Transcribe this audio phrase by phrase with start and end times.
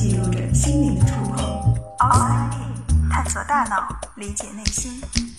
[0.00, 1.74] 记录着心灵的触碰。
[1.98, 4.92] Outside In，探索大脑，理解内心。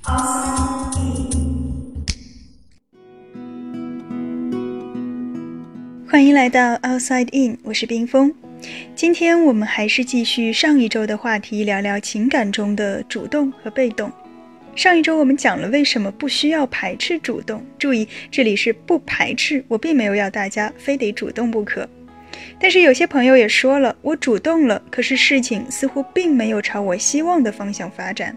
[0.04, 2.04] Outside In，
[6.10, 8.36] 欢迎来到 Outside In，我是冰峰。
[8.98, 14.12] 今天我们还是继续上一周的话题，聊聊情感中的主动和被动。
[14.76, 21.88] 上一周我们讲了为什么不需要排斥主动，注意这里是不排斥，我并没有要大家非得主动不可。
[22.60, 28.36] 但是有些朋友也说了，我主动了，可是事情似乎并没有朝我希望的方向发展。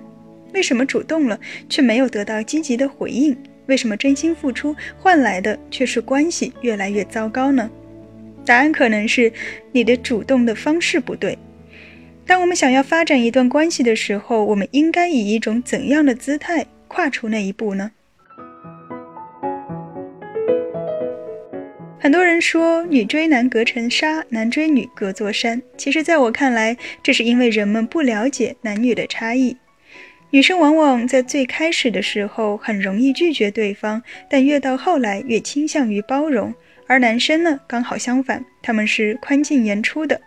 [0.54, 3.36] 为什么主动了却没有得到积极的回应？
[3.66, 7.70] 为什么真心付出换来的却是关系越来越糟糕呢？
[8.44, 9.32] 答案可能是
[9.72, 11.36] 你的主动的方式不对。
[12.26, 17.90] 当我们想要发展一段关系的时候，我们应该以一种怎样的姿态跨出那一步呢？
[22.02, 25.62] 很多人说女追男隔层纱，男追女隔座山。
[25.76, 29.56] 其实，在我看来，这是因为人们不了解男女的差异。
[30.30, 36.52] 女生往往在最开始的时候很容易拒绝对方，但越到后来越倾向于包容；
[36.88, 40.20] 而男生呢，刚好相反，他们是宽进严出的。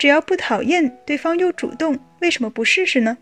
[0.00, 3.16] 只要不讨厌对方又主动，为什么不试试呢？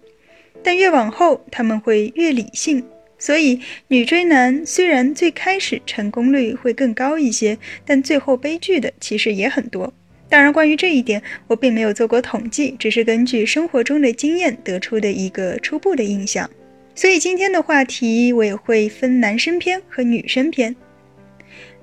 [0.63, 2.83] 但越往后他们会越理性，
[3.19, 9.93] 所以女追男虽然最开始成功率会更高一些，但最后悲剧的其实也很多。
[10.29, 16.49] 当然，关于这一点我并没有做过统计，只是根据生活中的经验得出的一个初步的印象。
[16.95, 20.75] 所以今天的话题我也会分男生篇和女生篇。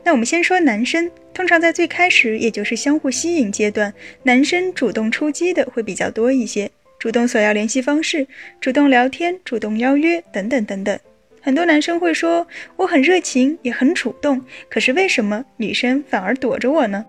[0.03, 1.11] 那我们先说男生。
[1.33, 8.25] 通常在最开始，也就是相互吸引阶段，男生主动出击的会比较多一些，主动索要联系方式，
[8.61, 10.97] 主动聊天，主动邀约等等等等。
[11.45, 17.05] 很多男生会说我很热情，也很主动，可是为什么女生反而躲着我呢？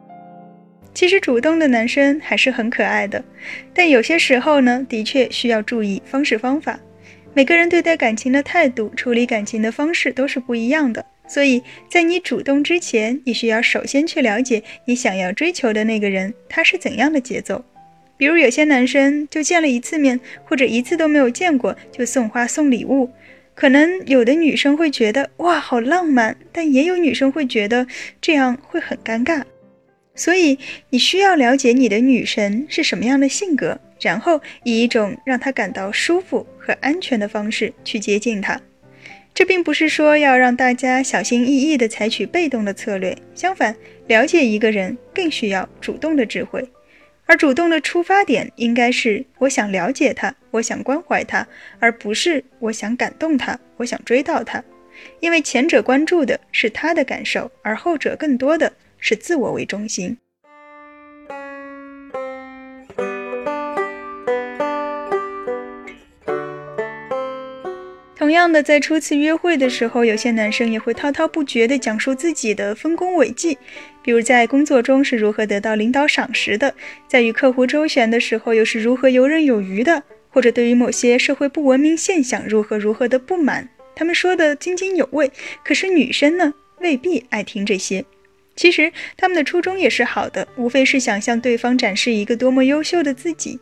[0.92, 3.24] 其实主动的男生还是很可爱的，
[3.72, 6.78] 但有些时候呢，的确需要注意方式方法。
[7.32, 11.02] 每个人对待感情的态度，处理感情的方式都是不一样的。
[11.26, 17.64] 所以在你主动之前，你需要首先去了解你想要追求的那个人他是怎样的节奏。
[18.18, 23.10] 比如有些男生就见了一次面，或者一次都没有见过就送花送礼物，
[23.56, 27.86] 可能有的女生会觉得哇好浪漫，但也有女生会觉得
[28.20, 29.42] 这样会很尴尬。
[30.14, 30.58] 所以
[30.90, 38.60] 你需要了解你的女神是什么样的性格，然后以一种让她感到舒服和安全的方式去接近她。
[39.32, 43.74] 这并不是说要让大家小心翼翼地采取被动的策略，相反，
[44.06, 46.62] 了解一个人更需要主动的智慧，
[47.26, 51.46] 而主动的出发点应该是我想了解他，我想关怀他，
[51.80, 54.62] 而不是我想感动他，我想追到他，
[55.20, 60.16] 因为前者关注的是他的感受，而后者更多的是自我为中心。
[68.26, 73.56] 同样的，在初次约会的时候，有些男生也会滔滔不绝地讲述自己的丰功伟绩，
[74.02, 76.74] 比如在工作中是如何得到领导赏识的，
[77.06, 85.30] 在与客户周旋的时候又是如何游刃有余的，或者对于某些社会不文明现象如何如何的不满，他们说的津津有味。
[85.64, 88.04] 可是女生呢，未必爱听这些。
[88.56, 93.60] 其实他们的初衷也是好的，无非是想向对方展示一个多么优秀的自己。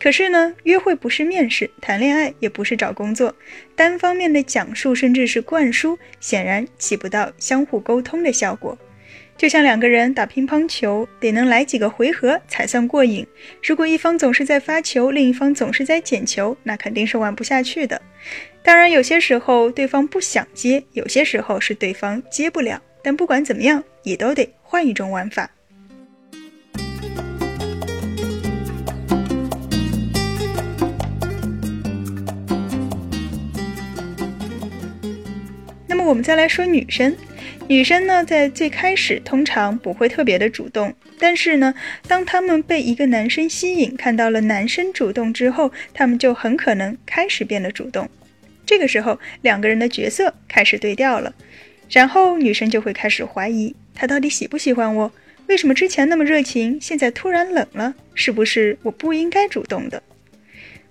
[0.00, 3.34] 可是呢，约会不是面试，谈恋爱也不是找工作，
[3.74, 8.78] 单方面的讲述甚至是灌输，显然起不到相互沟通的效果。
[9.36, 13.26] 就像两个人打乒乓球，得能来几个回合才算过瘾。
[13.62, 18.00] 如果一方总是在发球，另一方总是在捡球，那肯定是玩不下去的。
[18.62, 22.80] 当然，有些时候对方不想接，有些时候是对方接不了。
[23.06, 25.48] 但不管怎么样，也都得换一种玩法。
[35.86, 37.16] 那么我们再来说女生，
[37.68, 41.72] 女生呢，在最开始通常不会特别的主动，但是呢，
[42.08, 48.10] 当她们被一个男生吸引，看到了男生主动之后，她们就很可能开始变得主动。
[48.66, 51.32] 这个时候，两个人的角色开始对调了。
[51.90, 55.12] 然后女生就会开始怀疑他到底喜不喜欢我？
[55.46, 57.94] 为什么之前那么热情，现在突然冷了？
[58.14, 60.02] 是不是我不应该主动的？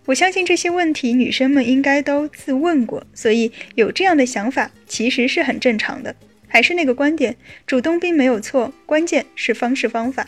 [0.06, 6.16] 我相信这些问题女生们应该都自问过，所以有这样的想法其实是很正常的。
[6.48, 7.36] 还是那个观点，
[7.68, 10.26] 主动并没有错，关键是方式方法。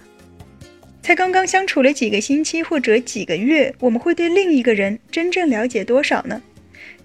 [1.02, 6.42] 才刚刚相处了几个星期或者几个月，我们会对另一个人真正了解多少呢？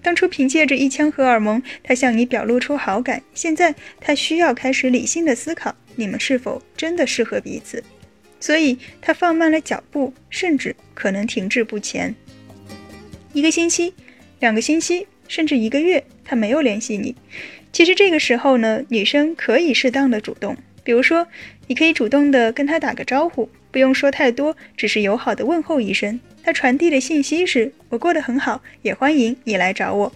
[0.01, 3.21] 当初凭借着一腔荷尔蒙，他向你表露出好感。
[3.33, 7.83] 现在他需要开始理性的思考，你们是否真的适合彼此？
[8.39, 12.13] 所以他放慢了脚步，甚至可能停滞不前。
[13.31, 13.93] 一个星期、
[14.39, 17.15] 两个星期，甚至一个月，他没有联系你。
[17.71, 21.25] 其实这个时候呢，女生可以适当的主动，比如说，
[21.67, 26.19] 你可以主动的跟他打个招呼，不用说太多，只是友好的问候一声。
[26.43, 30.13] 他传递的信息是：我过得很好，也欢迎你来找我。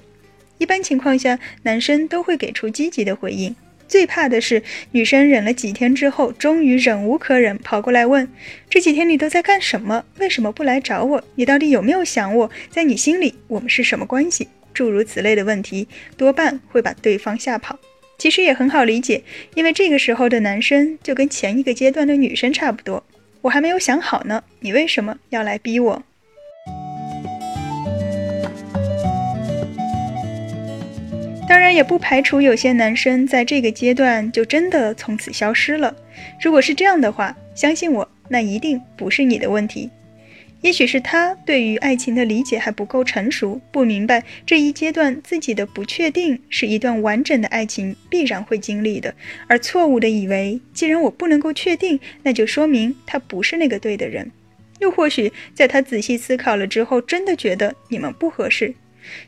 [0.57, 3.55] 一般情况下，男生都会给出积极的回应。
[3.87, 8.27] 最怕的是女生忍了几天之后，终于忍无可忍，跑过来问：
[8.69, 10.03] 这几天你都在干什么？
[10.19, 11.23] 为什么不来找我？
[11.35, 12.51] 你到底有没有想我？
[12.69, 14.49] 在你心里，我们是什么关系？
[14.73, 15.87] 诸如此类的问题，
[16.17, 17.79] 多半会把对方吓跑。
[18.17, 23.05] 其实也很好理解，因为这个时候的男生就跟前一个阶段的女生差不多。
[23.41, 26.03] 我还没有想好呢，你为什么要来逼我？
[31.47, 35.95] 当然，也不排除有些男生在这个阶段就真的从此消失了。
[36.41, 39.89] 如果是这样的话，相信我，那一定不是你的问题。
[40.61, 49.13] 也许是他对于爱情的理解还不够成熟，不明白这一阶段自己的不确定是一段完整的爱情必然会经历的，
[49.47, 54.29] 而错误的以为，既然我不能够确定，那就说明他不是那个对的人。
[54.79, 58.73] 又或许在他仔细思考了之后，真的觉得你们不合适。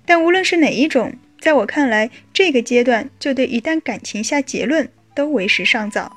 [0.05, 6.11] 但无论是哪一种，在我看来，这个阶段就对一段感情下结论都为时尚早。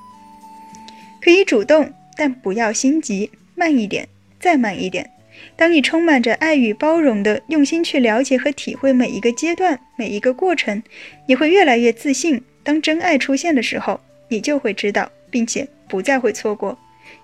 [1.21, 4.09] 可以主动，但不要心急，慢一点。
[4.41, 5.09] 再慢一点。
[5.55, 10.83] 当你充满着爱与包容的用心去了解和体会每一个阶段、每一个过程，
[11.27, 12.43] 你会越来越自信。
[12.65, 16.77] 当真爱出现的时候，你就会知道，并且不再会错过。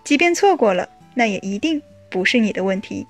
[0.04, 3.04] 即便错过了，那也一定不是你的问题。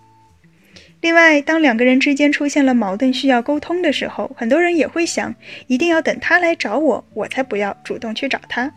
[1.00, 5.34] 另外，当两个人之间出现了矛盾需要沟通的时候，很多人也会想，
[5.68, 8.72] 一定要等他来找我，我才不要主动去找他。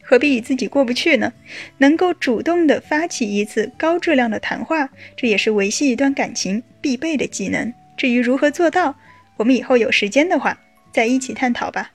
[0.00, 1.32] 何必与自己过不去呢？
[1.78, 7.74] 能够主动的发起一次高质量的谈话，这也是维系一段感情必备的技能。
[7.96, 8.94] 至于如何做到，
[9.36, 10.56] 我们以后有时间的话
[10.92, 11.90] 再一起探讨吧。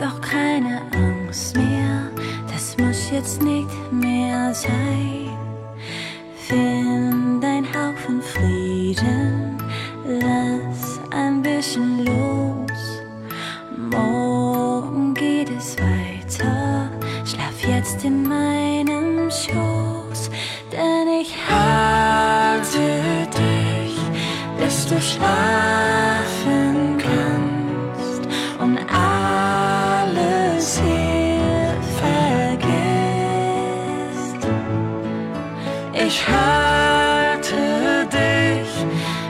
[0.00, 2.10] doch keine Angst mehr,
[2.50, 5.28] das muss jetzt nicht mehr sein.
[6.48, 9.58] Find ein Haufen Frieden,
[10.06, 13.02] lass ein bisschen los.
[13.76, 16.90] Morgen geht es weiter,
[17.26, 20.30] schlaf jetzt in meinem Schoß,
[20.72, 22.78] denn ich halte
[23.36, 23.98] dich,
[24.58, 25.69] bis du schlafst.
[35.92, 38.70] Ich halte dich,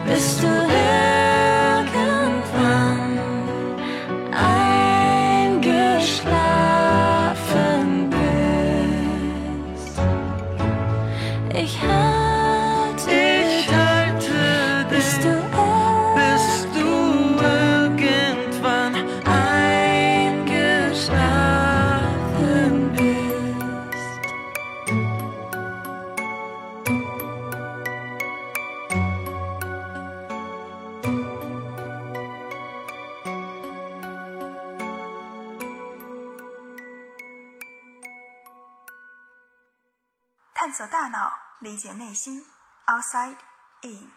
[0.06, 0.59] bist du
[40.70, 42.46] 探索大脑，理解内心。
[42.86, 43.34] Outside
[43.82, 44.12] in。